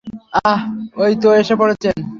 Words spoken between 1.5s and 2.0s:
পড়েছেন।